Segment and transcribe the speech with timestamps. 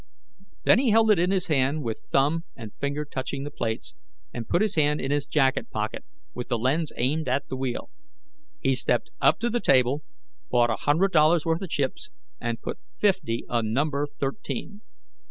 [0.63, 3.93] Then he held it in his hand with thumb and finger touching the plates
[4.33, 7.91] and put his hand in his jacket pocket, with the lens aimed at the wheel.
[8.61, 10.01] He stepped up to the table,
[10.49, 12.09] bought a hundred dollars worth of chips,
[12.39, 14.81] and put fifty on Number Thirteen.